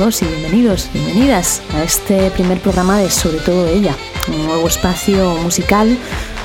[0.00, 3.94] y bienvenidos, bienvenidas a este primer programa de Sobre todo ella,
[4.28, 5.94] un nuevo espacio musical,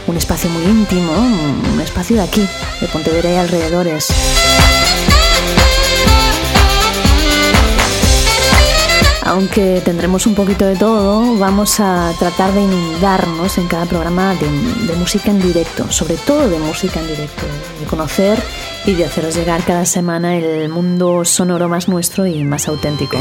[0.07, 2.45] un espacio muy íntimo, un espacio de aquí,
[2.81, 4.09] de Pontevedra y alrededores.
[9.23, 14.95] Aunque tendremos un poquito de todo, vamos a tratar de inundarnos en cada programa de,
[14.97, 17.43] música en directo, sobre todo de música en directo,
[17.79, 18.37] de conocer
[18.85, 23.17] y de haceros llegar cada semana el mundo sonoro más nuestro y más auténtico.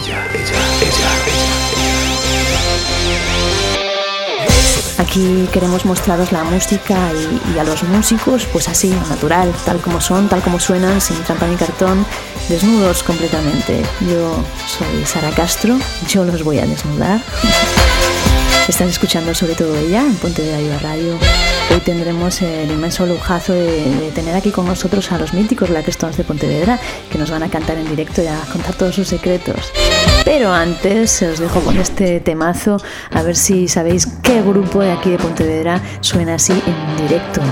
[4.99, 7.11] Aquí queremos mostraros la música
[7.55, 11.47] y, a los músicos, pues así, natural, tal como son, tal como suenan, sin trampa
[11.47, 12.05] ni cartón,
[12.49, 13.83] desnudos completamente.
[14.01, 15.79] Yo soy Sara Castro,
[16.09, 17.21] yo los voy a desnudar.
[18.69, 21.19] Estás escuchando sobre todo ella en Ponte de Ayuda Radio.
[21.71, 26.17] Hoy tendremos el inmenso lujazo de, tener aquí con nosotros a los míticos Black Stones
[26.17, 26.81] de Pontevedra
[27.13, 29.71] que nos van a cantar en directo y a contar todos sus secretos.
[30.25, 32.79] Pero antes os dejo con este temazo
[33.11, 37.43] a ver si sabéis qué grupo de aquí de Pontevedra suena así en directo.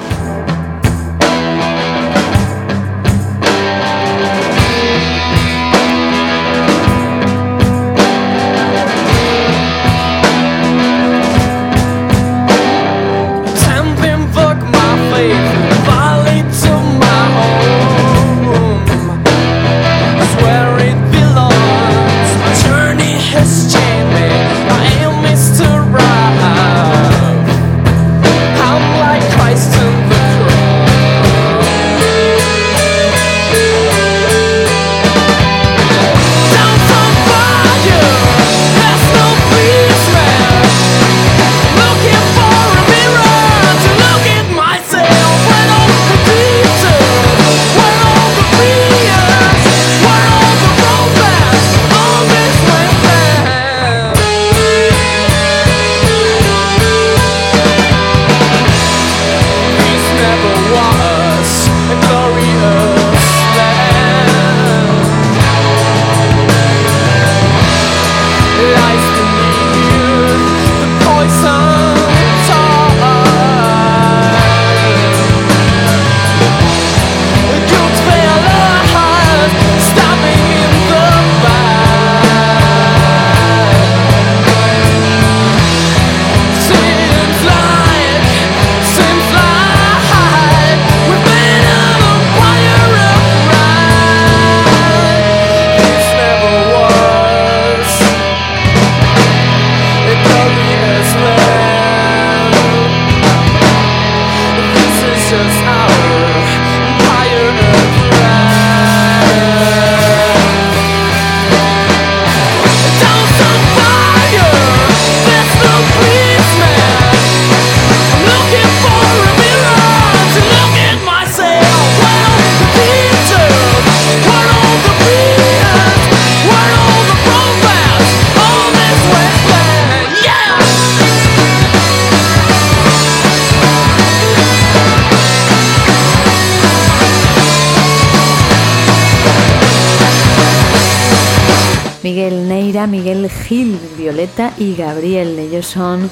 [142.03, 145.39] Miguel Gil, Violeta y Gabriel.
[145.39, 146.11] Ellos son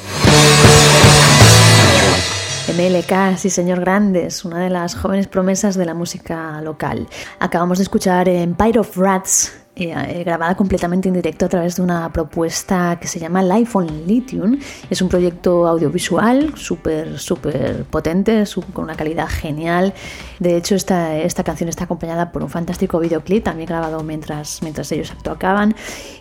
[2.69, 7.08] MLK, sí señor Grandes, una de las jóvenes promesas de la música local.
[7.40, 11.82] Acabamos de escuchar Empire of Rats, eh, eh, grabada completamente en directo a través de
[11.82, 14.59] una propuesta que se llama Life on Lithium.
[14.91, 18.44] Es un proyecto audiovisual súper, súper potente,
[18.75, 19.94] con una calidad genial.
[20.38, 24.93] De hecho, esta, esta canción está acompañada por un fantástico videoclip, también grabado mientras, mientras
[24.93, 25.75] ellos actuaban.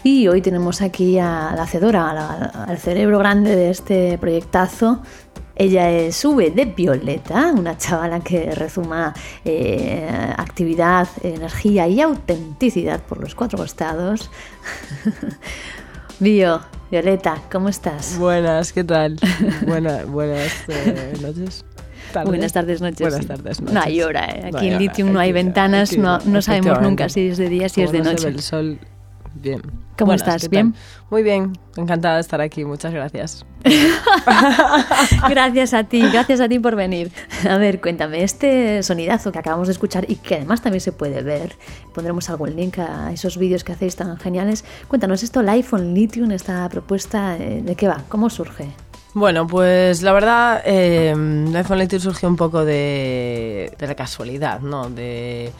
[0.04, 2.10] Y hoy tenemos aquí a la hacedora,
[2.66, 5.02] al cerebro grande de este proyectazo,
[5.60, 9.14] ella es V de Violeta, una chavala que rezuma
[9.44, 10.08] eh,
[10.38, 14.32] actividad, energía y autenticidad por los cuatro costados.
[16.20, 18.18] Bio, Violeta, ¿cómo estás?
[18.18, 19.20] Buenas, ¿qué tal?
[20.08, 21.66] buenas eh, noches.
[22.24, 23.02] Buenas tardes, noches.
[23.02, 23.74] Buenas tardes, noches.
[23.74, 24.52] No hay hora, ¿eh?
[24.54, 27.82] aquí en Lithium no hay ventanas, no, no sabemos nunca si es de día, si
[27.82, 28.30] es de noche.
[28.30, 28.80] el sol
[29.42, 29.62] Bien.
[29.98, 30.50] ¿Cómo estás?
[30.50, 30.74] ¿Bien?
[31.10, 33.46] Muy bien, encantada de estar aquí, muchas gracias.
[35.30, 37.12] gracias a ti, gracias a ti por venir.
[37.50, 41.22] A ver, cuéntame, este sonidazo que acabamos de escuchar y que además también se puede
[41.22, 41.56] ver,
[41.94, 44.64] pondremos algún link a esos vídeos que hacéis tan geniales.
[44.88, 48.04] Cuéntanos esto, el iPhone Lithium, esta propuesta, eh, ¿de qué va?
[48.08, 48.70] ¿Cómo surge?
[49.16, 51.16] Bueno, pues la verdad, eh,
[51.56, 54.90] iPhone Little surgió un poco de, de la casualidad, ¿no?
[54.92, 55.52] De,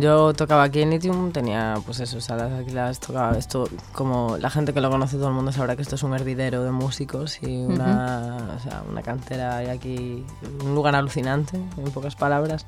[0.00, 4.50] Yo tocaba aquí en Lithium, tenía pues eso, salas aquí las tocaba esto, como la
[4.50, 7.42] gente que lo conoce, todo el mundo sabrá que esto es un hervidero de músicos
[7.42, 10.24] y una, o sea, una cantera y aquí,
[10.64, 12.66] un lugar alucinante, en pocas palabras.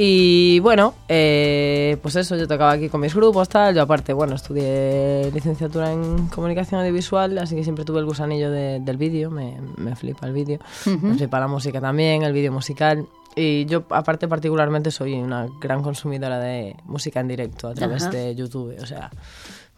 [0.00, 3.74] Y bueno, eh, pues eso, yo tocaba aquí con mis grupos, tal.
[3.74, 8.96] Yo aparte, bueno, estudié licenciatura en comunicación audiovisual, así que siempre tuve el gusanillo del
[8.96, 13.08] vídeo, me, me, flipa el vídeo, me flipa la música también, el vídeo musical.
[13.34, 18.36] Y yo aparte particularmente soy una gran consumidora de música en directo a través de
[18.36, 19.10] YouTube, o sea,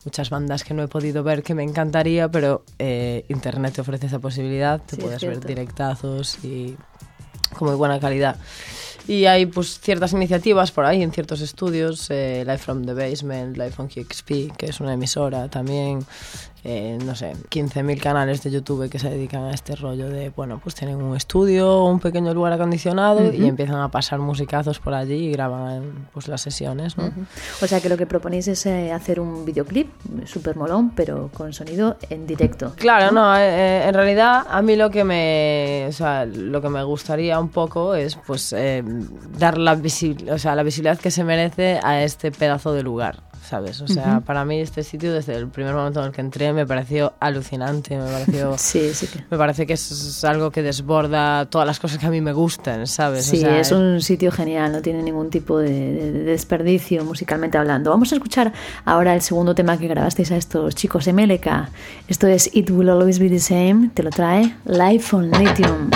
[0.04, 4.08] muchas bandas que no he podido ver que me encantaría, pero eh, Internet te ofrece
[4.08, 6.76] esa posibilidad, te puedes ver directazos y
[7.56, 8.36] con muy buena calidad.
[9.08, 13.56] Y hay pues ciertas iniciativas por ahí en ciertos estudios, eh, Live from the Basement,
[13.56, 16.04] Live from QXP, que es una emisora también,
[16.62, 20.60] eh, no sé, 15.000 canales de YouTube que se dedican a este rollo de, bueno,
[20.62, 25.14] pues tienen un estudio, un pequeño lugar acondicionado y empiezan a pasar musicazos por allí
[25.14, 27.10] y graban pues las sesiones, ¿no?
[27.62, 29.88] O sea que lo que proponéis es eh, hacer un videoclip
[30.26, 32.74] súper molón, pero con sonido en directo.
[32.76, 36.82] Claro, no, eh, en realidad a mí lo que me, o sea, lo que me
[36.82, 38.54] gustaría un poco es pues
[39.38, 39.80] dar la,
[40.30, 43.30] o sea, la visibilidad que se merece a este pedazo de lugar.
[43.50, 43.80] ¿sabes?
[43.80, 46.66] O sea, para mí este sitio desde el primer momento en el que entré me
[46.66, 48.54] pareció alucinante, me pareció...
[48.58, 49.08] sí, sí.
[49.30, 52.86] Me parece que es algo que desborda todas las cosas que a mí me gustan,
[52.86, 53.26] ¿sabes?
[53.26, 57.90] Sí, es un sitio genial, no tiene ningún tipo de, desperdicio musicalmente hablando.
[57.90, 58.52] Vamos a escuchar
[58.84, 61.70] ahora el segundo tema que grabasteis a estos chicos de MLK.
[62.08, 65.90] Esto es It Will Always Be The Same, te lo trae Life on Lithium.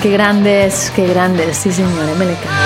[0.00, 2.61] Qué grandes, qué grandes, sí señor, MLK.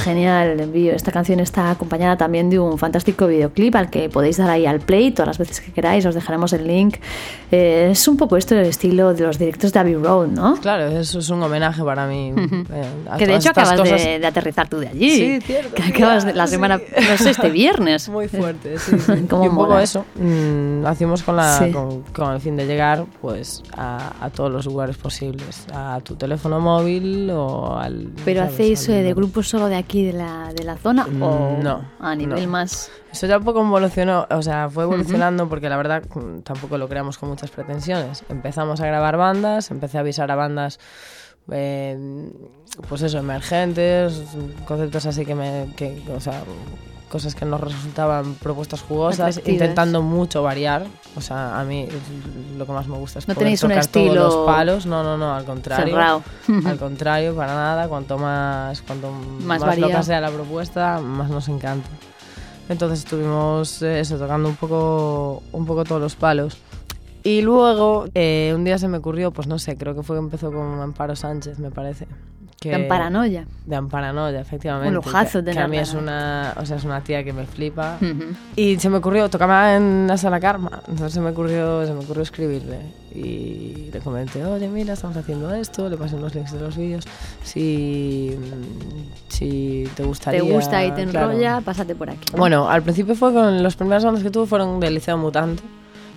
[0.00, 0.58] Genial.
[0.74, 4.80] Esta canción está acompañada también de un fantástico videoclip al que podéis dar ahí al
[4.80, 6.96] play todas las veces que queráis, os dejaremos el link.
[7.50, 10.56] Eh, es un poco esto del estilo de los directos de Abbey Road, ¿no?
[10.56, 12.32] Claro, eso es un homenaje para mí.
[12.36, 12.84] Eh,
[13.18, 15.10] que de hecho acabas de, aterrizar tú de allí.
[15.10, 15.74] Sí, cierto.
[15.74, 18.08] Que acabas de la semana, no sé, este viernes.
[18.08, 18.96] Muy fuerte, sí.
[19.28, 20.04] Como y un poco eso.
[20.16, 21.68] Mm, hacemos con, la,
[22.12, 27.30] con, el fin de llegar pues a, todos los lugares posibles, a tu teléfono móvil
[27.30, 28.10] o al...
[28.24, 31.84] Pero hacéis eh, de grupos de aquí de la, de la zona o mm, no,
[31.98, 32.90] a nivel más?
[33.12, 36.88] Eso ya un poco evolucionó, o sea, fue evolucionando porque la verdad mm, tampoco lo
[36.88, 38.24] creamos con muchas pretensiones.
[38.28, 40.78] Empezamos a grabar bandas, empecé a avisar a bandas,
[41.50, 42.30] eh,
[42.88, 44.22] pues eso, emergentes,
[44.66, 46.42] conceptos así que me, que, o sea,
[47.10, 50.86] cosas que nos resultaban propuestas jugosas, intentando mucho variar.
[51.16, 51.88] O sea, a mí
[52.56, 54.86] lo que más me gusta es no poder tenéis tocar un estilo todos los palos.
[54.86, 55.98] No, no, no, al contrario.
[56.64, 57.88] al contrario, para nada.
[57.88, 59.10] Cuanto más, cuanto
[59.42, 61.88] más, más loca sea la propuesta, más nos encanta.
[62.70, 66.56] Entonces estuvimos eh, eso, tocando un poco, un poco todos los palos.
[67.22, 70.20] Y luego, eh, un día se me ocurrió, pues no sé, creo que fue que
[70.20, 72.06] empezó con Amparo Sánchez, me parece.
[72.68, 73.46] De Amparanoia.
[73.64, 74.88] De Amparanoia, efectivamente.
[74.88, 77.46] Un lujazo que, que a mí es una, o sea, es una tía que me
[77.46, 77.96] flipa.
[78.54, 82.00] Y se me ocurrió, tocaba en la sala Karma, entonces se me ocurrió, se me
[82.00, 82.80] ocurrió escribirle.
[83.14, 87.04] Y le comenté, oye, mira, estamos haciendo esto, le pasé unos links de los vídeos.
[87.42, 88.36] Si,
[89.28, 90.42] si te gustaría...
[90.42, 92.28] Te gusta y te enrolla, pásate por aquí.
[92.36, 95.62] Bueno, al principio fue con los primeros bandas que tuve fueron del Liceo Mutante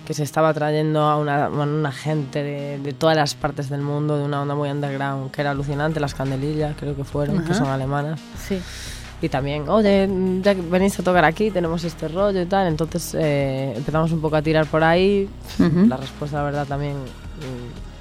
[0.06, 4.18] que se estaba trayendo a una, una gente de, de, todas las partes del mundo,
[4.18, 7.68] de una onda muy underground, que era alucinante, las candelillas creo que fueron, que son
[7.68, 8.20] alemanas.
[8.38, 8.60] Sí.
[9.22, 10.08] Y también, oye,
[10.42, 14.20] ya que venís a tocar aquí, tenemos este rollo y tal, entonces eh, empezamos un
[14.20, 15.28] poco a tirar por ahí.
[15.58, 17.93] La respuesta, la verdad, también mm,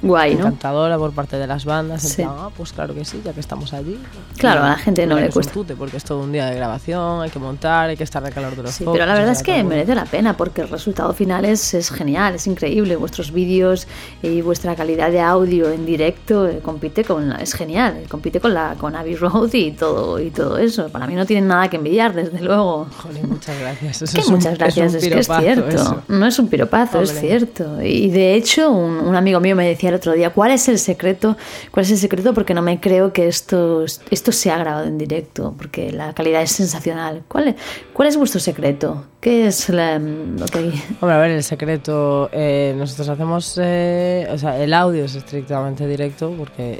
[0.00, 0.40] Guay, ¿no?
[0.40, 2.02] Encantadora por parte de las bandas.
[2.02, 2.22] Sí.
[2.26, 3.98] ah, pues claro que sí, ya que estamos allí.
[4.36, 5.52] Claro, a la gente no le cuesta.
[5.76, 8.56] porque es todo un día de grabación, hay que montar, hay que estar de calor
[8.56, 11.44] de los Sí, pero la verdad es que merece la pena porque el resultado final
[11.44, 12.96] es, es genial, es increíble.
[12.96, 13.86] Vuestros vídeos
[14.22, 18.54] y vuestra calidad de audio en directo eh, compite con la, es genial, compite con
[18.54, 20.88] la con Abbey Road y todo y todo eso.
[20.88, 22.86] Para mí no tienen nada que envidiar, desde luego.
[23.02, 24.02] Joder, muchas gracias.
[24.02, 26.02] Eso es muchas gracias, es, que es cierto.
[26.08, 27.82] No es un piropazo, es cierto.
[27.82, 30.78] Y de hecho, un, un amigo mío me decía el otro día, ¿cuál es el
[30.78, 31.36] secreto?
[31.70, 32.34] ¿Cuál es el secreto?
[32.34, 36.52] Porque no me creo que esto, esto sea grabado en directo, porque la calidad es
[36.52, 37.22] sensacional.
[37.28, 37.54] ¿Cuál es,
[37.92, 39.04] cuál es vuestro secreto?
[39.20, 40.82] ¿Qué es la, lo que hay?
[41.00, 45.86] Hombre, a ver, el secreto, eh, nosotros hacemos, eh, o sea, el audio es estrictamente
[45.86, 46.76] directo, porque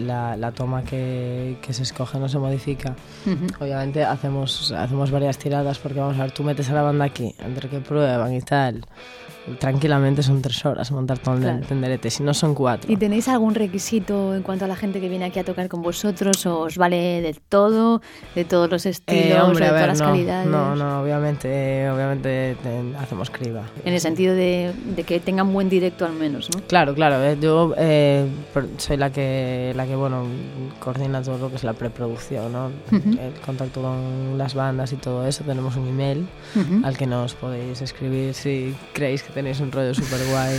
[0.00, 2.94] la, la, toma que, que, se escoge no se modifica.
[3.58, 7.34] Obviamente hacemos, hacemos varias tiradas, porque vamos a ver, tú metes a la banda aquí,
[7.38, 8.84] entre que prueban y tal
[9.58, 12.90] tranquilamente son tres horas montar todo el tenderete, si no son cuatro.
[12.90, 15.82] ¿Y tenéis algún requisito en cuanto a la gente que viene aquí a tocar con
[15.82, 16.44] vosotros?
[16.46, 18.02] ¿O os vale de todo?
[18.34, 19.58] ¿De todos los estilos?
[19.58, 20.50] Eh, de todas las calidades?
[20.50, 22.56] No, no, obviamente, obviamente
[22.98, 23.62] hacemos criba.
[23.84, 24.72] En el sentido de,
[25.06, 26.62] que tengan buen directo al menos, ¿no?
[26.66, 27.22] Claro, claro.
[27.24, 28.26] Eh, yo eh,
[28.78, 30.24] soy la que, la que, bueno,
[30.80, 32.70] coordina todo lo que es la preproducción, ¿no?
[32.90, 35.44] El contacto con las bandas y todo eso.
[35.44, 36.26] Tenemos un email
[36.82, 40.58] al que nos podéis escribir si creéis que tenéis un rollo súper guay.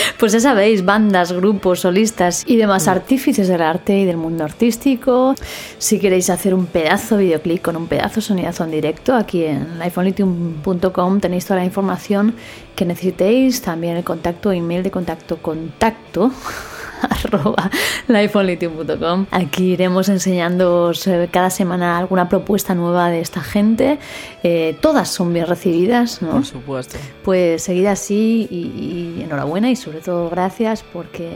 [0.18, 5.34] pues ya sabéis, bandas, grupos, solistas y demás artífices del arte y del mundo artístico.
[5.78, 11.20] Si queréis hacer un pedazo videoclip con un pedazo sonidazo en directo, aquí en lifeonlithium.com
[11.20, 12.34] tenéis toda la información
[12.76, 16.30] que necesitéis, también el contacto, email de contacto, contacto
[17.10, 17.70] arroba
[18.08, 19.26] lifeonlithium.com.
[19.30, 23.98] Aquí iremos enseñando eh, cada semana alguna propuesta nueva de esta gente.
[24.42, 26.32] Eh, todas son bien recibidas, ¿no?
[26.32, 26.98] Por supuesto.
[27.24, 31.30] Pues seguid así y, enhorabuena y sobre todo gracias porque,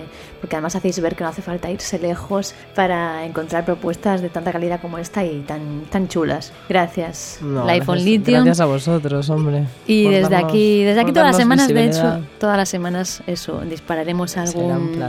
[0.44, 4.52] porque además hacéis ver que no hace falta irse lejos para encontrar propuestas de tanta
[4.52, 6.52] calidad como esta y tan, tan chulas.
[6.68, 7.38] Gracias.
[7.40, 8.44] No, Lithium.
[8.44, 9.64] Gracias a vosotros, hombre.
[9.86, 14.36] Y desde aquí, desde aquí todas las semanas, de hecho, todas las semanas eso, dispararemos
[14.36, 15.02] algún,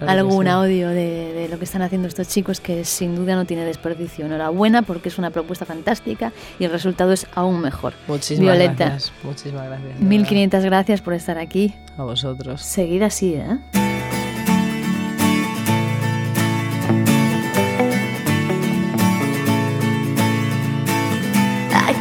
[0.00, 3.66] algún audio de, de, lo que están haciendo estos chicos que sin duda no tiene
[3.66, 4.24] desperdicio.
[4.24, 7.92] Enhorabuena porque es una propuesta fantástica y el resultado es aún mejor.
[8.08, 9.12] Muchísimas Violeta, gracias.
[9.24, 10.00] Muchísimas gracias.
[10.00, 11.74] 1500 gracias por estar aquí.
[11.98, 12.62] A vosotros.
[12.62, 13.89] Seguid así, ¿eh?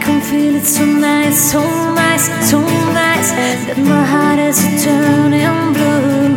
[0.09, 0.65] Can feel it
[0.99, 1.61] nice, so
[1.93, 2.59] nice, so
[3.01, 3.29] nice
[3.67, 6.33] That my heart is turning blue.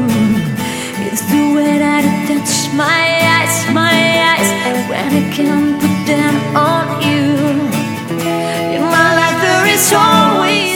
[1.09, 3.05] It's the way that it touches my
[3.37, 3.97] eyes, my
[4.33, 4.50] eyes
[4.91, 6.35] When I can put them
[6.69, 7.25] on you.
[8.76, 10.73] In my life there is always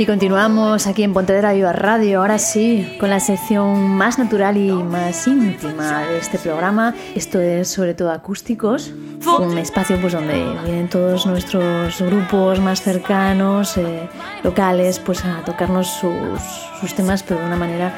[0.00, 4.72] Y continuamos aquí en Pontevedra Viva Radio, ahora sí, con la sección más natural y
[4.72, 6.94] más íntima de este programa.
[7.14, 8.94] Esto es sobre todo acústicos,
[9.26, 10.34] un espacio pues donde
[10.64, 14.08] vienen todos nuestros grupos más cercanos, eh,
[14.42, 16.40] locales, pues a tocarnos sus,
[16.80, 17.92] sus temas, pero de una manera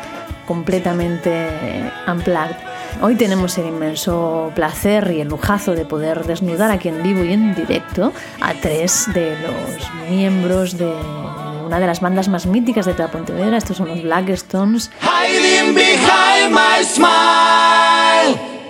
[0.46, 1.48] completamente
[2.06, 2.56] unplugged.
[3.00, 7.32] Hoy tenemos el inmenso placer y el lujazo de poder desnudar aquí en vivo y
[7.32, 10.92] en directo a tres de los miembros de
[11.64, 13.56] una de las bandas más míticas de toda Pontevedra.
[13.56, 14.90] Estos son los Black Stones.
[15.00, 18.11] Hiding behind my smile,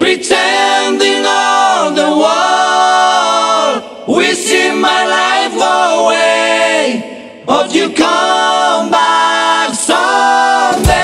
[0.03, 3.71] pretending on the wall,
[4.09, 10.97] wishing my life away, but you come back someday.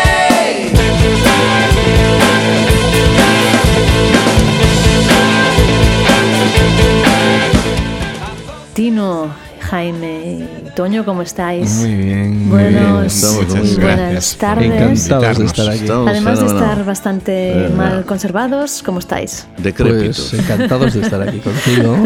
[8.75, 11.73] Tino, Jaime y Toño, ¿cómo estáis?
[11.79, 13.49] Muy bien, muy Buenos, bien.
[13.49, 15.07] Muchas muy buenas gracias tardes.
[15.07, 15.81] Encantados de estar aquí.
[15.81, 17.77] Estamos Además de estar bastante Verdad.
[17.77, 19.49] mal conservados, ¿cómo estáis?
[19.57, 20.29] Decrépitos.
[20.31, 21.97] Pues encantados de estar aquí contigo,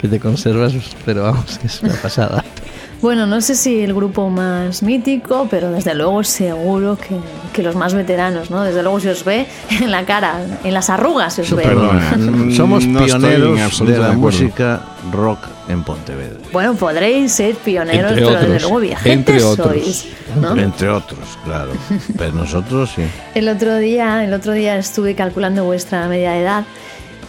[0.00, 0.72] que te conservas,
[1.04, 2.44] pero vamos, que es una pasada.
[3.02, 7.16] Bueno, no sé si el grupo más mítico, pero desde luego seguro que,
[7.54, 8.62] que los más veteranos, ¿no?
[8.62, 11.62] Desde luego se os ve en la cara, en las arrugas se os ve.
[11.62, 12.16] Perdona,
[12.54, 15.38] Somos no pioneros de la música rock
[15.68, 16.40] en Pontevedra.
[16.52, 19.66] Bueno, podréis ser pioneros, Entre pero desde otros, luego viajantes entre otros.
[19.68, 20.06] sois,
[20.38, 20.56] ¿no?
[20.56, 21.72] Entre otros, claro.
[22.18, 23.02] Pero nosotros sí.
[23.34, 26.64] El otro día, el otro día estuve calculando vuestra media edad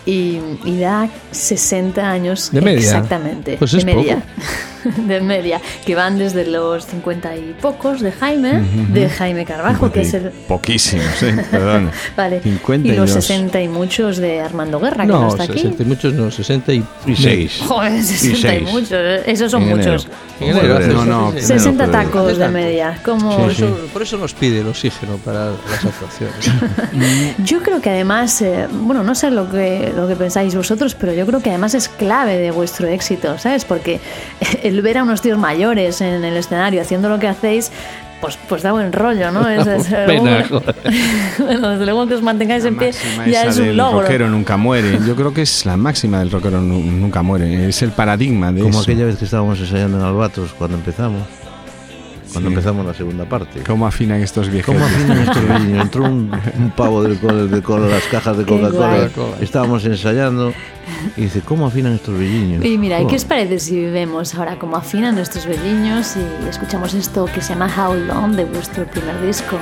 [0.06, 2.80] y, y da 60 años ¿De media?
[2.80, 3.56] exactamente.
[3.58, 4.22] Pues de es media.
[5.08, 8.62] de media, que van desde los 50 y pocos de Jaime,
[8.94, 11.90] de Jaime Carbajo, que es el Poquísimos, sí, perdón.
[12.18, 12.42] Vale.
[12.42, 12.94] 52.
[12.94, 15.54] Y los 60 y muchos de Armando Guerra, que no, No, está aquí.
[15.54, 16.84] 60 y muchos, no, 60 y...
[17.08, 17.60] Y seis.
[17.68, 18.72] Joder, 60 y, seis.
[18.72, 18.92] muchos.
[18.94, 19.92] eh, Esos son En enero.
[19.94, 20.08] muchos.
[20.40, 21.54] En enero No, no, sí, sí, sí.
[21.54, 23.00] 60 pero- tacos de media.
[23.04, 26.52] Como Por eso, por eso nos pide el oxígeno para las actuaciones.
[27.46, 31.14] Yo creo que además, eh, bueno, no sé lo que, lo que pensáis vosotros, pero
[31.14, 33.66] yo creo que además es clave de vuestro éxito, ¿sabes?
[33.66, 34.00] Porque
[34.72, 37.72] el ver a unos tíos mayores en el escenario haciendo lo que hacéis,
[38.22, 39.48] pues, pues da buen rollo, ¿no?
[39.50, 40.64] Es, desde Pena, luego-
[41.40, 42.92] bueno, desde luego que os mantengáis en pie
[43.28, 44.02] ya esa es un del logro.
[44.02, 45.00] rockero nunca muere.
[45.08, 47.68] Yo creo que es la máxima del rockero nu- nunca muere.
[47.70, 48.82] Es el paradigma de Como eso.
[48.82, 51.24] aquella vez que estábamos ensayando en Albatros cuando empezamos.
[52.32, 52.54] Cuando Sí.
[52.56, 53.62] empezamos la segunda parte.
[53.66, 54.74] ¿Cómo afinan estos viejos?
[54.74, 55.82] ¿Cómo afinan estos niños?
[55.84, 59.10] Entró un, un pavo del cole, de con las cajas de Coca-Cola.
[59.42, 60.54] Estábamos ensayando
[61.18, 62.64] y dice, ¿cómo afinan estos villiños?
[62.64, 63.08] Y mira, ¿y Oh.
[63.08, 67.50] qué os parece si vemos ahora cómo afinan nuestros velliños y escuchamos esto que se
[67.54, 69.58] llama How Long de vuestro primer disco?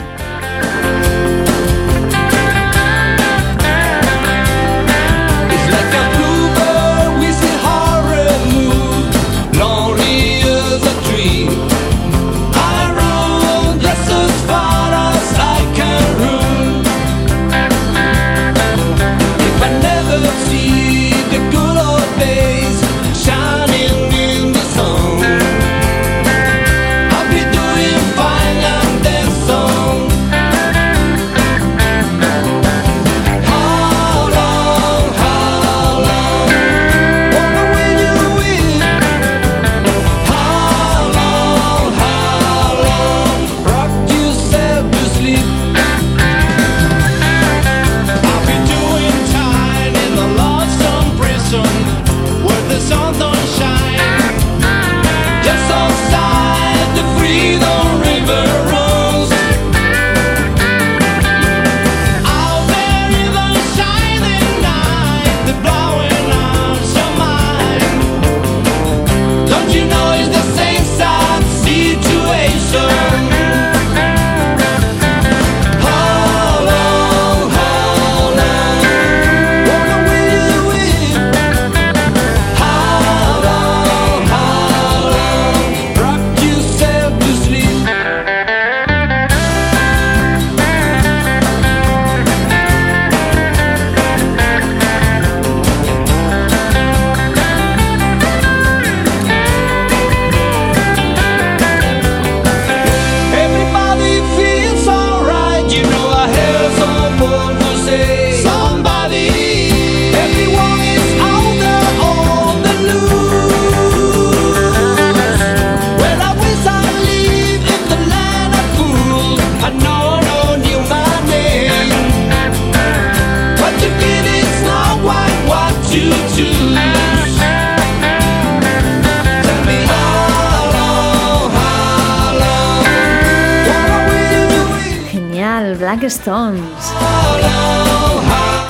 [136.49, 136.93] Stones.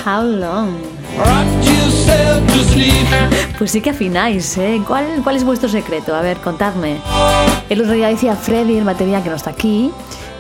[0.06, 0.76] How long?
[3.58, 4.82] Pues sí que afináis, ¿eh?
[4.88, 6.16] ¿Cuál, ¿Cuál es vuestro secreto?
[6.16, 6.98] A ver, contadme.
[7.70, 9.92] El otro día decía Freddy, el batería que no está aquí,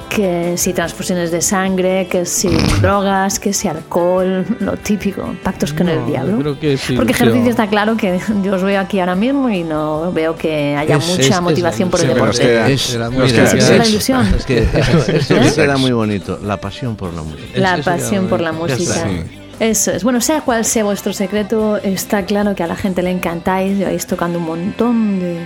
[0.09, 2.49] que si transfusiones de sangre, que si
[2.81, 6.31] drogas, que si alcohol, lo típico, pactos con el diablo.
[6.33, 9.49] yo creo que es Porque ejercicio está claro que yo os veo aquí ahora mismo
[9.49, 12.73] y no veo que haya Es- mucha es- motivación por el deporte.
[12.73, 13.07] es la
[13.87, 14.27] ilusión.
[14.35, 15.39] Es eso, ¿Eh?
[15.41, 16.39] me queda muy bonito.
[16.43, 17.47] La pasión por la música.
[17.59, 18.93] La Eso pasión por la música.
[18.93, 19.23] Sí.
[19.59, 20.03] Eso es.
[20.03, 23.77] Bueno, sea cual sea vuestro secreto, está claro que a la gente le encantáis.
[23.77, 25.39] Lleváis tocando un montón de,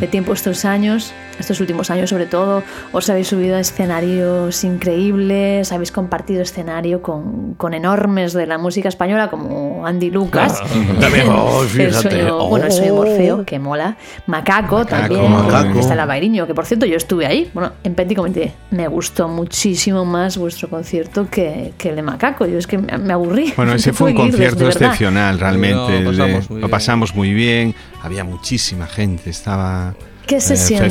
[0.00, 2.62] de tiempo estos años, estos últimos años sobre todo.
[2.92, 8.88] Os habéis subido a escenarios increíbles, habéis compartido escenario con, con enormes de la música
[8.88, 10.62] española como Andy Lucas.
[10.98, 12.96] También, oh, el sueño, bueno, el sueño Oh.
[13.04, 13.96] Morfeo, que mola.
[14.26, 15.30] Macaco, Macaco, también.
[15.30, 15.78] Macaco.
[15.78, 17.50] Está la Bairiño, que por cierto yo estuve ahí.
[17.54, 22.46] Bueno, en Petit comenté, me gustó muchísimo más vuestro concierto que, que el de Macaco.
[22.46, 23.14] Yo es que me me
[23.56, 26.00] Bueno, ese fue un concierto excepcional, realmente.
[26.02, 26.70] No, lo pasamos muy lo bien.
[26.70, 27.74] pasamos muy bien.
[28.02, 29.30] Había muchísima gente.
[29.30, 29.94] Estaba
[30.26, 30.90] ¿Qué se eh, siente?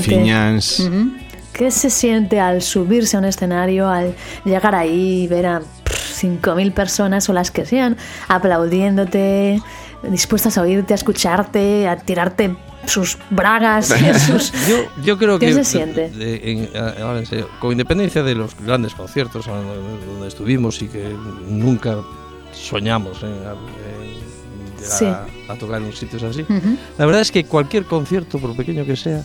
[1.53, 6.23] ¿Qué se siente al subirse a un escenario, al llegar ahí y ver a pff,
[6.23, 9.59] 5.000 personas o las que sean aplaudiéndote,
[10.09, 13.87] dispuestas a oírte, a escucharte, a tirarte sus bragas,
[14.27, 14.51] sus...
[14.67, 15.53] Yo, yo creo ¿Qué que.
[15.53, 16.09] se siente?
[16.09, 20.87] de- en- a- ahora en serio, con independencia de los grandes conciertos donde estuvimos y
[20.87, 21.13] que
[21.47, 21.97] nunca
[22.59, 23.35] soñamos en, en
[24.77, 25.05] llegar Sí.
[25.05, 26.77] a, a tocar en sitios así, Ujú.
[26.97, 29.23] la verdad es que cualquier concierto, por pequeño que sea,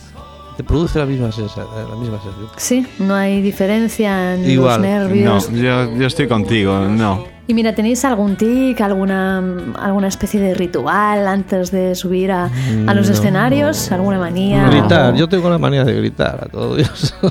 [0.57, 1.67] te produce la misma sensación.
[1.89, 2.47] La misma sensación.
[2.57, 4.81] Sí, no hay diferencia en Igual.
[4.81, 5.51] los nervios.
[5.51, 7.33] No, yo, yo estoy contigo, no.
[7.47, 9.37] Y mira, ¿tenéis algún tic, alguna,
[9.79, 12.45] alguna especie de ritual antes de subir a,
[12.87, 13.13] a los No.
[13.13, 13.91] escenarios?
[13.91, 14.67] ¿Alguna manía?
[14.67, 17.13] Gritar, yo tengo la manía de gritar a todo Dios.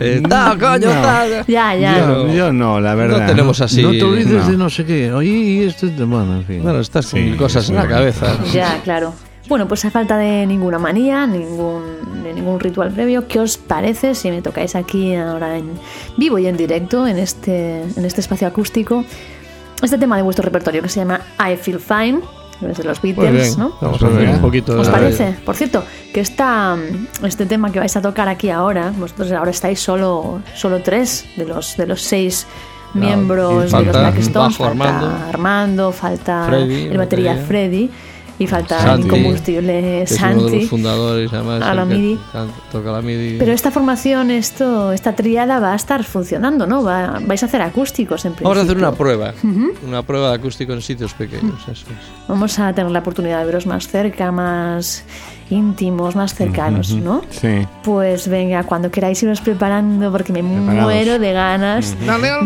[0.00, 1.02] Eh, "Ta, coño, No.
[1.02, 1.24] ta".
[1.46, 1.98] Ya, ya.
[1.98, 3.20] Yo, yo no, la verdad.
[3.20, 3.82] No tenemos así.
[3.82, 4.50] no te olvides no.
[4.50, 5.12] de no sé qué.
[5.12, 6.62] Oye, y esto es de bueno, en fin.
[6.62, 8.26] Bueno, estás con Sí, cosas es en la cabeza.
[8.52, 9.12] Ya, claro.
[9.48, 14.14] Bueno, pues a falta de ninguna manía, ningún, de ningún ritual previo, ¿qué os parece
[14.14, 15.70] si me tocáis aquí ahora en
[16.16, 19.04] vivo y en directo, en este, en este espacio acústico,
[19.82, 22.20] este tema de vuestro repertorio que se llama I Feel Fine,
[22.58, 23.58] que es de los Beatles, bien.
[23.58, 23.76] ¿no?
[23.80, 25.36] Vamos a ver un poquito de ¿Os parece?
[25.44, 26.76] Por cierto, que esta,
[27.22, 31.44] este tema que vais a tocar aquí ahora, vosotros ahora estáis solo, solo tres de
[31.44, 32.48] los, de los seis
[32.94, 34.56] miembros de los Black Stones.
[34.56, 35.06] falta Armando.
[35.28, 37.46] Armando, falta Freddy, el batería batería.
[37.46, 37.90] Freddy
[38.38, 40.60] y falta Santi, incombustible que es uno de Santi.
[40.60, 41.62] los fundadores, además.
[41.62, 42.18] a la MIDI.
[42.70, 43.36] Toca la MIDI.
[43.38, 46.82] Pero esta formación, esto, esta triada va a estar funcionando, ¿no?
[46.84, 48.48] Va- vais a hacer acústicos en principio.
[48.50, 49.32] Vamos a hacer una prueba.
[49.86, 51.60] Una prueba de acústico en sitios pequeños.
[51.62, 52.28] Eso es.
[52.28, 55.04] Vamos a tener la oportunidad de veros más cerca, más
[55.50, 57.22] íntimos, más cercanos, ¿no?
[57.30, 57.66] Sí.
[57.82, 60.84] Pues venga, cuando queráis iros preparando, porque me Preparados.
[60.84, 61.96] muero de ganas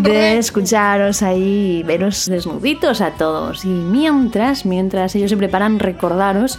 [0.02, 3.64] de escucharos ahí y veros desnuditos a todos.
[3.64, 6.58] Y mientras, mientras ellos se preparan, recordaros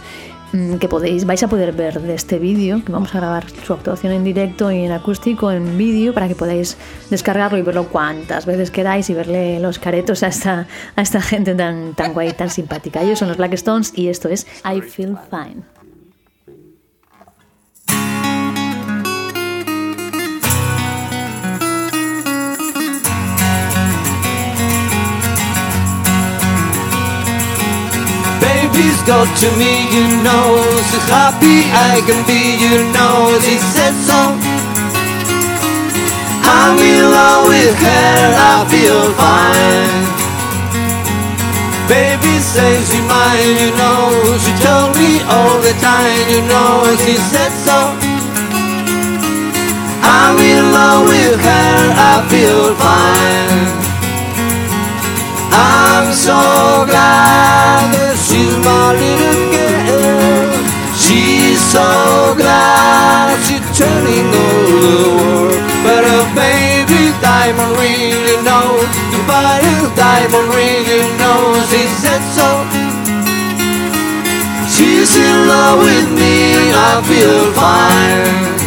[0.52, 3.72] mm, que podéis, vais a poder ver de este vídeo, que vamos a grabar su
[3.72, 6.76] actuación en directo y en acústico en vídeo para que podáis
[7.10, 11.54] descargarlo y verlo cuantas veces queráis y verle los caretos a esta, a esta gente
[11.54, 13.02] tan, tan guay, tan simpática.
[13.02, 15.81] Ellos son los Black Stones y esto es I Feel Fine.
[28.72, 30.56] Baby's got to me, you know.
[30.88, 33.36] So happy I can be, you know.
[33.44, 34.16] She said so.
[36.40, 39.92] I'm in love with her, I feel fine.
[41.84, 44.08] Baby says she mine, you know.
[44.40, 46.96] She told me all the time, you know.
[47.04, 47.76] She said so.
[50.00, 53.68] I'm in love with her, I feel fine.
[55.52, 56.40] I'm so
[56.88, 58.11] glad
[58.62, 60.50] my little girl.
[60.96, 65.60] She's so glad she's turning all the world.
[65.84, 68.78] But a baby diamond ring, you know,
[69.10, 72.48] the body diamond ring, you know, she said so.
[74.70, 78.61] She's in love with me, I feel fine.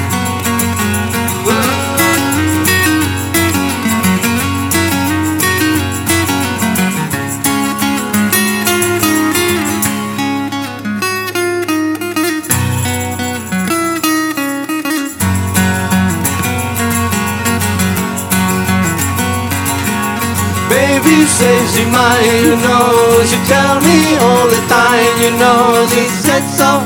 [21.35, 26.43] Says she mine, you know She tell me all the time, you know She said
[26.47, 26.79] so.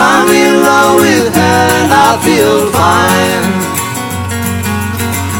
[0.00, 3.44] I'm in love with her, I feel fine.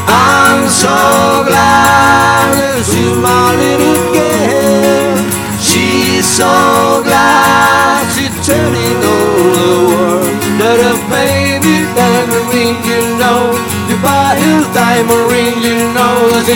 [0.08, 0.98] I'm so
[1.46, 5.14] glad this is my little girl.
[5.62, 10.34] She's so glad she's telling all the world.
[10.58, 13.54] That a baby diamond ring, you know,
[13.86, 16.16] you buy his diamond ring, you know.
[16.34, 16.48] That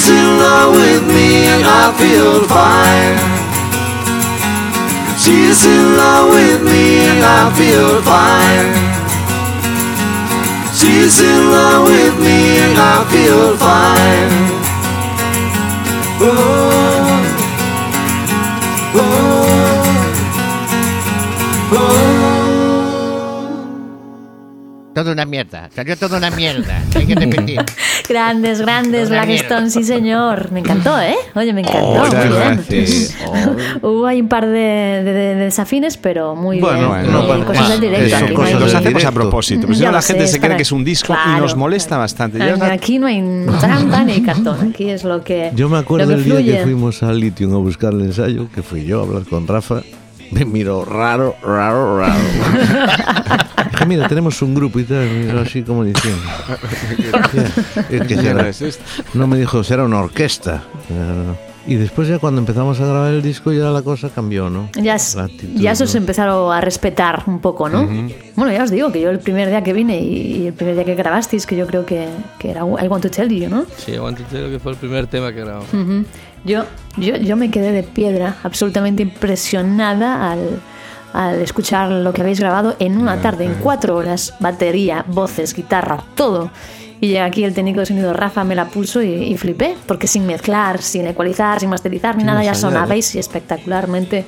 [0.00, 3.18] She's in love with me and I feel fine.
[5.18, 8.72] She's in love with me and I feel fine.
[10.74, 14.32] She's in love with me and I feel fine.
[16.22, 17.20] Oh,
[18.94, 19.02] oh,
[21.72, 22.20] oh.
[24.94, 26.82] Toda una mierda, salió toda una mierda.
[26.94, 27.62] Hay que repetir.
[28.10, 30.50] Grandes, grandes, Blackstone, sí señor.
[30.50, 31.14] Me encantó, ¿eh?
[31.36, 32.04] Oye, me encantó.
[32.04, 32.36] Muchas muy
[32.68, 33.06] bien.
[33.82, 36.88] Hubo ahí un par de, de- de desafines, pero muy Bueno, bien.
[37.12, 38.06] bueno, bueno, cosas del directo.
[38.06, 40.26] eso, aquí no cosas hay- del Los hacemos a propósito, Ya no lo la gente
[40.26, 41.40] sé, se cree que es un disco y Claro.
[41.42, 42.38] nos molesta bastante.
[42.38, 43.22] Ya Aquí no hay
[43.60, 44.70] trampa ni cartón.
[44.70, 45.52] Aquí es lo que.
[45.54, 48.48] Yo me acuerdo lo que el día que fuimos a Lithium a buscar el ensayo,
[48.54, 49.82] que fui yo a hablar con Rafa.
[50.30, 52.14] Me miró raro, raro, raro.
[53.72, 55.08] Dije, mira, tenemos un grupo y tal.
[55.08, 56.20] Miró así como diciendo.
[57.90, 58.50] Es que será-
[59.14, 60.62] no me dijo, será una orquesta.
[61.66, 64.70] Y después ya cuando empezamos a grabar el disco ya la cosa cambió, ¿no?
[64.80, 66.00] Ya, es- actitud, ya se os ¿no?
[66.00, 67.86] empezaron a respetar un poco, ¿no?
[68.34, 70.74] Bueno, ya os digo que yo el primer día que vine y, y el primer
[70.74, 73.66] día que grabasteis, que yo creo que, que era I Want to Tell You, ¿no?
[73.76, 75.66] Sí, aguante Telo, que fue el primer tema que grabamos.
[76.44, 76.64] Yo,
[76.96, 80.60] yo, yo me quedé de piedra, absolutamente impresionada al,
[81.12, 86.02] al escuchar lo que habéis grabado en una tarde, en cuatro horas, batería, voces, guitarra,
[86.14, 86.50] todo.
[87.00, 90.06] Y llega aquí el técnico de sonido Rafa, me la pulso y, y flipé, porque
[90.06, 92.74] sin mezclar, sin ecualizar, sin masterizar ni nada, ya ensayar, ¿eh?
[92.80, 94.26] sonabais espectacularmente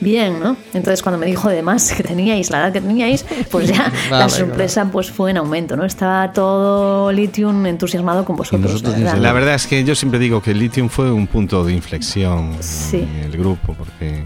[0.00, 0.56] bien, ¿no?
[0.74, 4.84] Entonces cuando me dijo además que teníais la edad que teníais, pues ya la sorpresa
[4.90, 5.84] pues fue en aumento, ¿no?
[5.84, 8.62] Estaba todo Lithium entusiasmado con vosotros.
[8.72, 9.18] nosotros la verdad.
[9.22, 12.98] La verdad es que yo siempre digo que Lithium fue un punto de inflexión Sí.
[12.98, 14.22] en el grupo, porque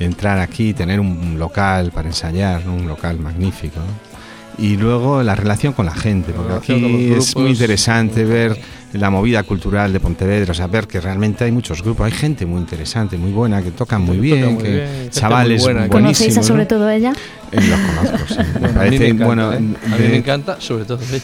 [0.00, 2.74] entrar aquí, tener un local para ensayar, ¿no?
[2.74, 4.13] un local magnífico, ¿no?
[4.58, 8.58] Y luego la relación con la gente, porque La aquí es muy interesante ver
[8.94, 12.46] la movida cultural de Pontevedra, o sea, ver que realmente hay muchos grupos, hay gente
[12.46, 15.72] muy interesante, muy buena, que tocan muy Que bien, tocan muy que bien, chavales muy
[15.72, 16.68] buena, que- ¿Conocéis a sobre ¿no?
[16.68, 17.12] todo ella?
[17.52, 18.34] Eh, Los conozco, sí.
[18.38, 19.56] Me a mí me parece, encanta, bueno, ¿eh?
[19.56, 21.20] a mí de- me encanta, sobre todo ella.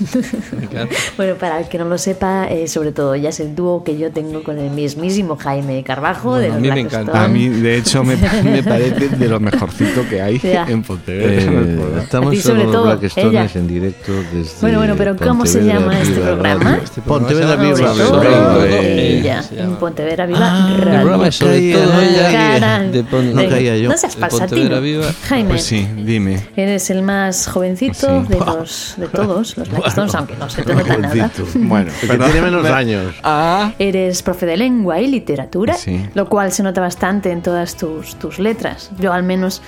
[0.58, 0.94] Me encanta.
[1.16, 3.98] Bueno, para el que no lo sepa, eh, sobre todo ella es el dúo que
[3.98, 7.24] yo tengo con el mismísimo Jaime Carbajo de Bueno, a los mí me encanta.
[7.24, 10.66] A mí, de hecho, me, me parece de lo mejorcito que hay Ya.
[10.68, 11.52] en Pontevedra.
[11.52, 13.50] Eh, estamos A sobre los todo, Blackstones ella.
[13.60, 16.78] en directo desde Bueno, bueno, pero ¿cómo se Pontevedra llama este programa?
[16.82, 19.76] Este Pontevedra programa se Viva Sobre todo ella, en.
[19.76, 21.00] Pontevedra Viva Ah, El Radio.
[21.00, 23.02] programa es sobre caía, todo no ella de
[23.34, 23.88] No caía yo.
[23.90, 24.16] No seas.
[24.16, 25.06] Pontevedra Viva.
[25.28, 26.40] Jaime, Pues sí, dime.
[26.56, 28.28] eres el más jovencito Sí.
[28.28, 31.30] de, los, de todos los Blackstones, aunque no se te nota nada.
[31.54, 33.14] Bueno, que tiene menos años.
[33.22, 36.04] Ah, Eres profe de lengua y literatura, Sí.
[36.14, 38.90] lo cual se nota bastante en todas tus, tus letras.
[38.98, 39.62] Yo al menos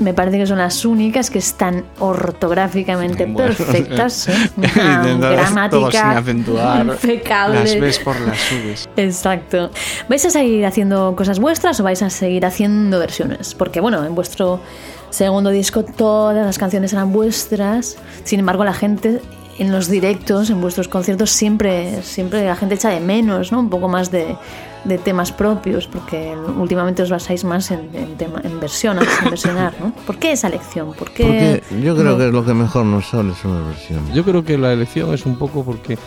[0.00, 4.28] me parece que son las únicas que están ortográficamente Bueno, perfectas.
[4.74, 6.86] gramática acentuar.
[6.86, 7.60] impecable.
[7.60, 8.88] las ves por las subes.
[8.96, 9.70] Exacto.
[10.08, 13.54] ¿Vais a seguir haciendo cosas vuestras o vais a seguir haciendo versiones?
[13.54, 14.60] Porque bueno, en vuestro
[15.10, 17.96] segundo disco todas las canciones eran vuestras.
[18.24, 19.20] Sin embargo, la gente
[19.58, 23.60] en los directos, en vuestros conciertos, siempre, siempre la gente echa de menos, ¿no?
[23.60, 24.36] Un poco más de,
[24.84, 29.74] de temas propios, porque últimamente os basáis más en, en, tema- en versiones, en versionar,
[29.80, 29.92] ¿no?
[30.06, 30.92] ¿Por qué esa elección?
[30.94, 32.18] ¿Por qué Porque yo creo no?
[32.18, 34.14] que lo que mejor nos sale son las versiones.
[34.14, 35.98] Yo creo que la elección es un poco porque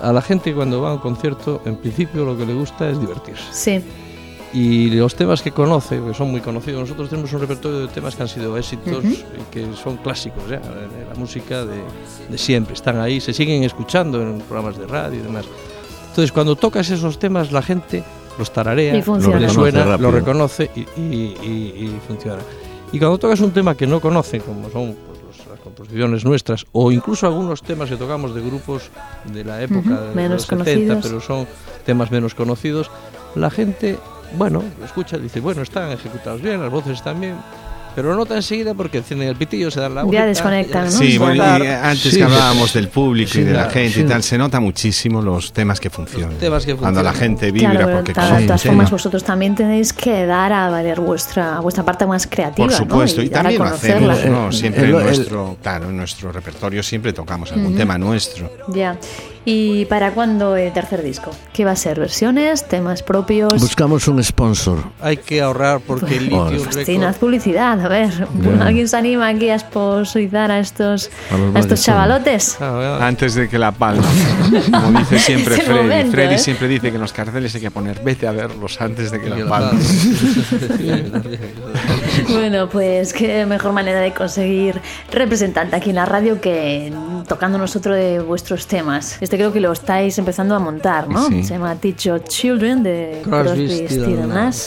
[0.00, 2.98] a la gente cuando va a un concierto, en principio lo que le gusta es
[3.00, 3.42] divertirse.
[3.52, 3.82] Sí,
[4.54, 8.14] Y los temas que conoce, que son muy conocidos, nosotros tenemos un repertorio de temas
[8.14, 11.80] que han sido éxitos y que son clásicos ya, de la música de,
[12.28, 15.46] de siempre, están ahí, se siguen escuchando en programas de radio y demás.
[16.12, 18.04] Entonces, cuando tocas esos temas, la gente
[18.38, 19.38] los tararea, Y funciona.
[19.40, 22.42] le Lo suena, reconoce lo reconoce y, y- y- y funciona.
[22.92, 26.66] Y cuando tocas un tema que no conoce, como son pues, los- las composiciones nuestras,
[26.72, 28.90] o incluso algunos temas que tocamos de grupos
[29.24, 31.02] de la época Ujú, de menos los 70, conocidos.
[31.02, 31.46] pero son
[31.86, 32.90] temas menos conocidos,
[33.34, 33.98] la gente,
[34.36, 37.36] bueno, lo escucha, dice, bueno, están ejecutados bien, las voces están bien,
[37.94, 40.90] pero nota enseguida porque encienden el pitillo, se dan la Ya vuelta, desconectan, ¿no?
[40.90, 44.00] Sí, bueno, y antes Sí, que hablábamos del público Sí, y de la gente sí.
[44.00, 46.30] y tal, se nota muchísimo los temas que funcionan.
[46.30, 47.38] Los temas que Cuando la funcionan.
[47.38, 51.60] gente vibra, Claro, porque de todas- formas vosotros también tenéis que dar a valer vuestra
[51.60, 53.26] vuestra parte más creativa, Por supuesto, ¿no?
[53.26, 54.52] y, dar a también lo hacemos, ¿no?
[54.52, 58.50] Siempre el- en el- nuestro, claro, en nuestro repertorio siempre tocamos algún tema nuestro.
[58.68, 58.96] Ya.
[59.44, 61.32] ¿Y para cuándo el tercer disco?
[61.52, 61.98] ¿Qué va a ser?
[61.98, 62.68] ¿Versiones?
[62.68, 63.60] ¿Temas propios?
[63.60, 64.78] Buscamos un sponsor.
[65.00, 66.50] Hay que ahorrar porque el Bueno.
[66.52, 68.10] litio Fascina, publicidad, a ver.
[68.10, 68.62] Ya.
[68.66, 72.56] ¿Alguien se anima aquí a sponsorizar a estos, A a estos chavalotes?
[72.60, 74.04] Ah, Antes de que la palma.
[74.70, 75.78] Como dice siempre Freddy.
[75.80, 76.38] momento, Freddy ¿eh?
[76.38, 79.28] siempre dice que en los carteles hay que poner vete a verlos antes de que
[79.28, 79.72] la palma.
[82.28, 86.92] Bueno, pues qué mejor manera de conseguir representante aquí en la radio que
[87.24, 89.16] tocándonos otro de vuestros temas.
[89.20, 91.26] Este creo que lo estáis empezando a montar, ¿no?
[91.28, 91.42] Sí.
[91.44, 94.62] Se llama Teach Your Children de Crosby, Crosby, Nash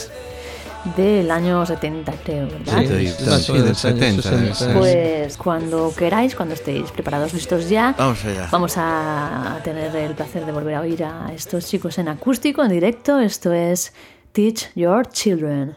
[0.96, 2.80] del año 70, creo, ¿verdad?
[2.80, 2.88] Sí,
[3.41, 4.54] Sí, del años 70, debe 60.
[4.56, 4.78] ser.
[4.78, 8.48] Pues cuando queráis, cuando estéis preparados, listos ya, Vamos allá.
[8.52, 12.70] vamos a tener el placer de volver a oír a estos chicos en acústico, en
[12.70, 13.20] directo.
[13.20, 13.94] Esto es
[14.32, 15.76] Teach Your Children.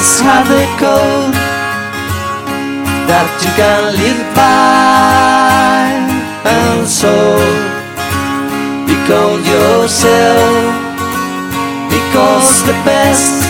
[0.00, 1.36] Must have a code
[3.04, 5.92] that you can live by,
[6.48, 7.12] and so
[8.88, 10.72] become yourself,
[11.92, 13.44] because the best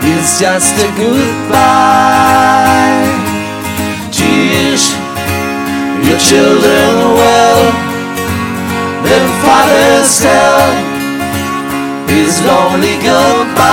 [0.00, 1.44] is just a goodbye.
[4.16, 4.96] Teach
[6.08, 7.60] your children well
[9.04, 10.91] then fathers tell
[12.08, 13.68] his lonely goodbye.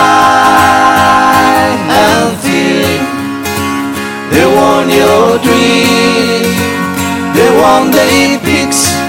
[1.89, 2.85] And feel
[4.31, 6.49] they want your dream.
[7.35, 8.99] They want the pics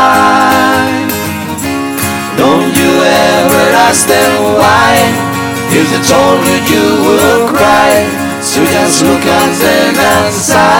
[2.36, 4.96] don't you ever ask them why.
[5.70, 7.92] If they told you you would cry.
[8.40, 10.72] So just look at them and sigh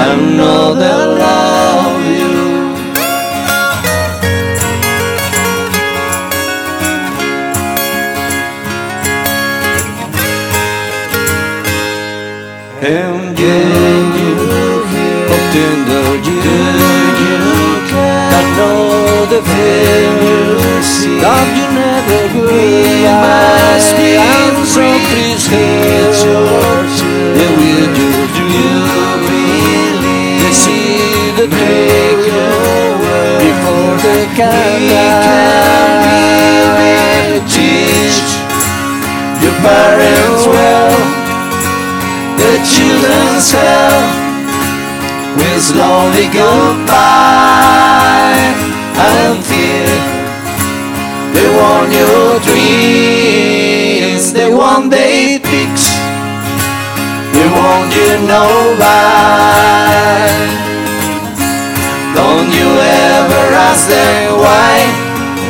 [0.00, 2.38] I know they love you
[12.80, 14.34] And can you
[15.34, 16.58] obtain the you
[17.90, 25.44] I know the fear you see That you never will must be And so please
[43.46, 44.02] hell
[45.38, 46.88] with lonely goodbye
[48.98, 49.86] and fear.
[51.34, 55.86] They want your dreams, they want their pics,
[57.32, 58.58] they want you know.
[62.18, 64.74] Don't you ever ask them why?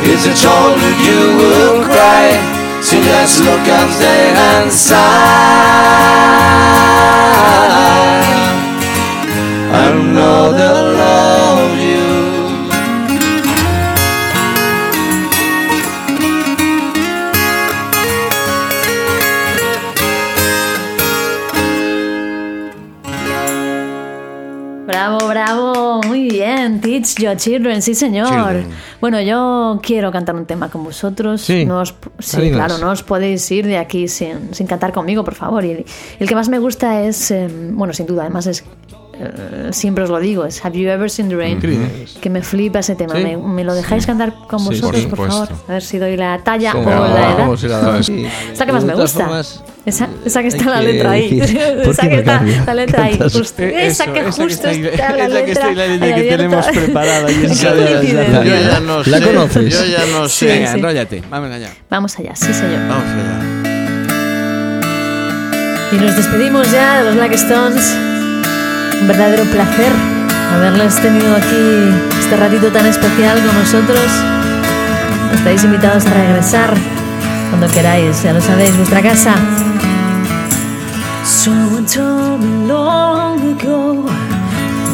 [0.03, 2.58] Is it told you you will cry?
[2.89, 4.97] So just look at them and sigh.
[9.71, 11.48] I know they love
[25.19, 26.79] Bravo, bravo, muy bien.
[26.79, 28.27] Teach Your Children, sí señor.
[28.29, 28.67] Children.
[29.01, 31.41] Bueno, yo quiero cantar un tema con vosotros.
[31.41, 31.65] Sí.
[31.65, 35.35] No os- sí, claro, no os podéis ir de aquí sin, sin cantar conmigo, por
[35.35, 35.65] favor.
[35.65, 35.85] Y el,
[36.19, 38.63] el que más me gusta es, eh, bueno, sin duda, además es,
[39.71, 41.59] siempre os lo digo, es Have You Ever Seen the Rain?
[42.21, 43.15] Que me flipa ese tema.
[43.15, 43.23] Sí.
[43.23, 45.49] ¿Me, me lo dejáis cantar con Sí, vosotros, por por, favor?
[45.67, 47.57] A ver si doy la talla ¿Cómo- o la edad.
[47.69, 48.03] la da?
[48.03, 48.25] Sí.
[48.53, 49.25] Es la que más me gusta.
[49.25, 51.39] formas, Esa, esa que está la que letra ahí.
[51.39, 53.13] decir, ¿por esa que está la letra ahí.
[53.13, 55.51] Esa que justo está la esa que letra.
[55.51, 58.43] está ahí la letra ahí que tenemos preparada y esa- coincidencia.
[58.43, 59.73] Yo ya no ¿La sé, conoces?
[59.73, 60.45] Yo ya no sé.
[60.47, 60.77] Venga, sí.
[60.77, 61.23] enróllate.
[61.29, 61.69] Vamos allá.
[61.89, 62.87] Vamos allá, sí señor.
[62.87, 63.65] Vamos allá.
[65.91, 67.95] Y nos despedimos ya de los Black Stones.
[69.01, 69.91] Un verdadero placer
[70.53, 74.05] haberles tenido aquí este ratito tan especial con nosotros.
[75.33, 76.73] Estáis invitados a regresar
[77.49, 79.35] cuando queráis, ya lo sabéis, vuestra casa.
[81.23, 81.85] Someone
[82.67, 84.05] long ago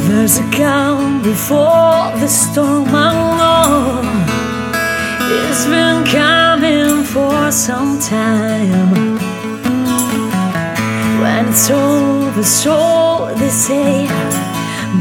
[0.07, 4.01] There's a calm before the storm I know
[5.31, 9.24] It's been coming for some time
[11.55, 14.07] When it's over, so they say.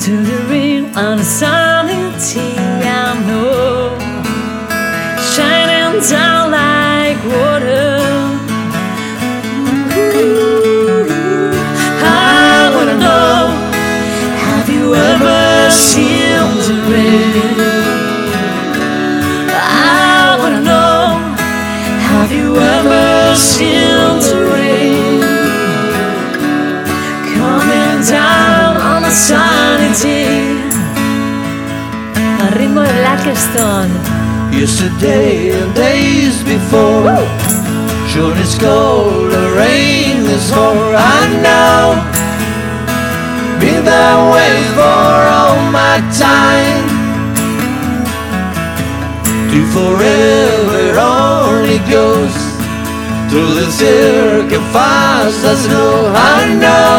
[0.05, 3.99] To the rain and the sanity I know.
[5.35, 7.94] Shining down like water
[49.75, 52.35] forever only goes
[53.29, 53.67] through the
[54.73, 56.13] fast as snow.
[56.15, 56.95] I know.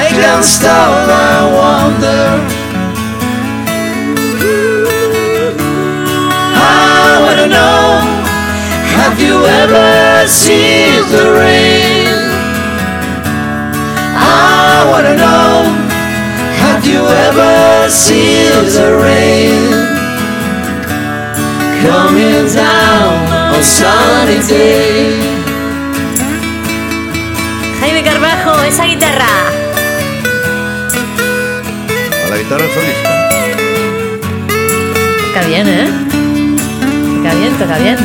[0.00, 2.26] I can't stop, I wonder.
[6.54, 7.82] I wanna know
[8.96, 12.14] Have you ever seen the rain?
[14.14, 15.50] I wanna know
[16.64, 20.05] Have you ever seen the rain?
[21.86, 23.14] Coming down
[23.54, 25.14] on sunny day
[27.80, 29.28] Jaime Carbajo, esa guitarra.
[32.24, 33.10] A la guitarra solista.
[35.28, 35.86] Toca bien, ¿eh?
[37.22, 37.98] Toca bien, toca bien.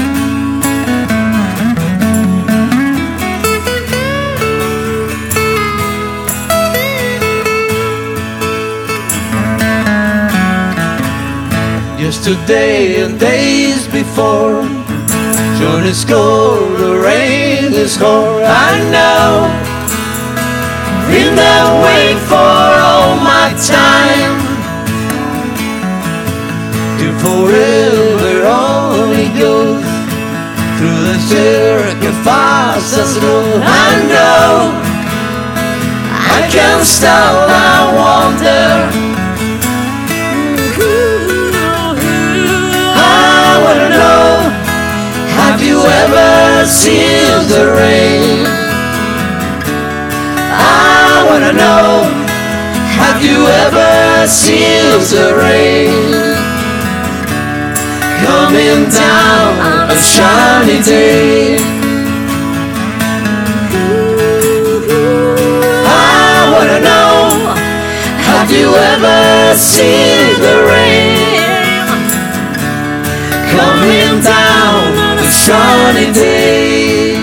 [12.06, 14.62] Yesterday and days before
[15.84, 19.50] it's cold, the rain is hard I know.
[21.10, 24.38] Been that way for all my time
[27.02, 29.82] To forever only goes
[30.78, 34.78] Through the fast as snow I know.
[36.14, 39.15] I can't stop, I wonder
[46.02, 48.46] ever seen the rain?
[50.52, 52.04] I wanna know
[53.00, 56.12] Have you ever seen the rain?
[58.24, 61.58] Coming down on a shiny day
[65.86, 67.54] I wanna know
[68.30, 71.46] Have you ever seen the rain?
[73.56, 74.75] coming down
[75.46, 77.16] sunny day.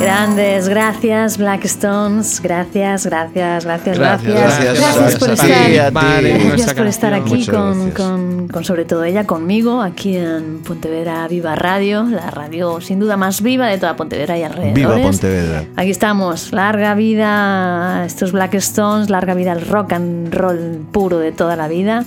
[0.00, 4.78] Grandes, gracias Blackstones, gracias, gracias, gracias, Gracias, gracias.
[4.80, 5.46] gracias, por estar.
[5.46, 5.94] ti, a ti.
[5.94, 11.28] Vale, Gracias por estar aquí con, con- con sobre todo ella, conmigo, aquí en Pontevedra
[11.28, 14.74] Viva Radio, la radio sin duda más viva de toda Pontevedra y alrededor.
[14.74, 15.64] Viva Pontevedra.
[15.76, 21.18] Aquí estamos, larga vida a estos Black Stones, larga vida al rock and roll puro
[21.18, 22.04] de toda la vida.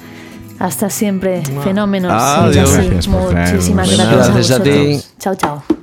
[0.64, 2.14] Hasta siempre, fenómenos.
[2.14, 2.74] Adiós.
[2.74, 2.88] así.
[2.88, 3.07] Gracias.
[3.07, 4.70] Muchísimas gracias, gracias a ti.
[4.70, 5.09] vosotros.
[5.20, 5.83] Chao, chao.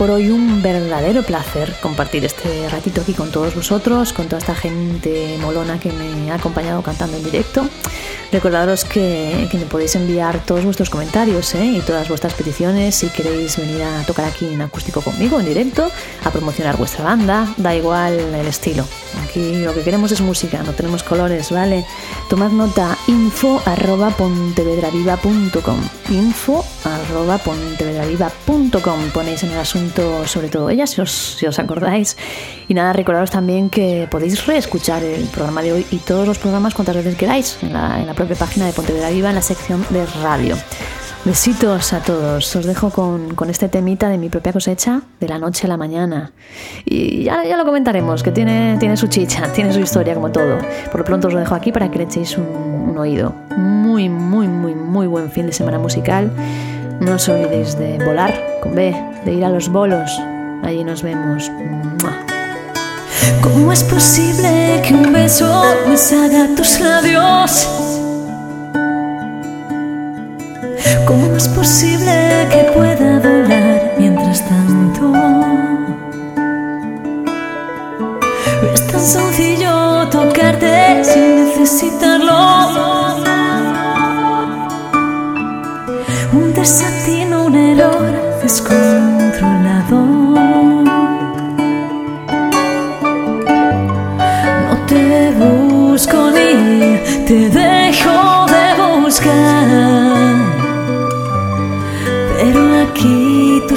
[0.00, 0.30] Por hoy.
[0.30, 5.78] Un verdadero placer compartir este ratito aquí con todos vosotros, con toda esta gente molona
[5.78, 7.68] que me ha acompañado cantando en directo.
[8.32, 11.66] Recordaros que, que me podéis enviar todos vuestros comentarios ¿eh?
[11.66, 15.90] y todas vuestras peticiones si queréis venir a tocar aquí en acústico conmigo en directo,
[16.24, 18.86] a promocionar vuestra banda, da igual el estilo.
[19.24, 21.84] Aquí lo que queremos es música, no tenemos colores, ¿vale?
[22.28, 25.78] Tomad nota info arroba pontevedraviva.com
[26.10, 32.16] info arroba pontevedraviva.com ponéis en el asunto sobre todo ella si os, si os acordáis.
[32.68, 36.74] Y nada recordaros también que podéis reescuchar el programa de hoy y todos los programas
[36.74, 39.84] cuantas veces queráis en la, en la propia página de Pontevedra Viva en la sección
[39.90, 40.56] de radio
[41.24, 42.56] Besitos a todos.
[42.56, 45.76] Os dejo con, con este temita de mi propia cosecha, de la noche a la
[45.76, 46.32] mañana.
[46.86, 50.58] Y ya, ya lo comentaremos, que tiene, tiene su chicha, tiene su historia como todo.
[50.90, 52.46] Por lo pronto os lo dejo aquí para que le echéis un,
[52.90, 53.34] un oído.
[53.56, 56.32] Muy, muy, muy, muy buen fin de semana musical.
[57.00, 60.10] No os olvidéis de volar con B, de ir a los bolos.
[60.62, 61.50] Allí nos vemos.
[63.42, 67.99] ¿Cómo es posible que un beso me salga a tus labios?
[71.10, 75.12] ¿Cómo es posible que pueda volar mientras tanto?
[78.72, 82.38] Es tan sencillo tocarte sin necesitarlo.
[86.32, 88.09] Un desatino, un error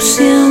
[0.04, 0.43] 谢。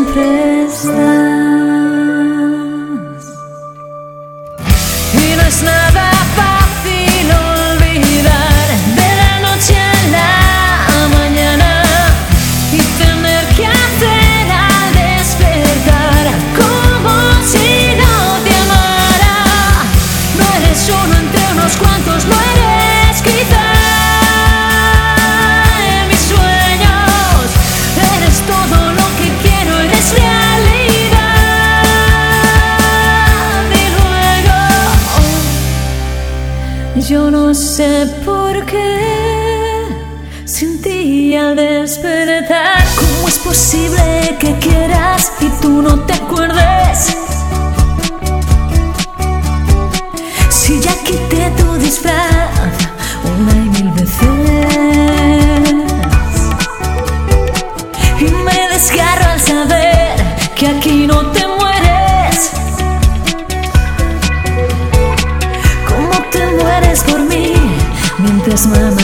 [68.46, 69.03] This moment.